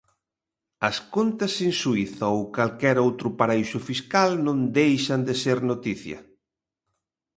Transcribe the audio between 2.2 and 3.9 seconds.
ou calquera outro paraíso